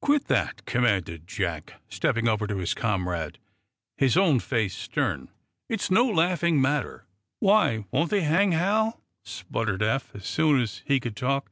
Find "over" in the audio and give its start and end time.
2.26-2.46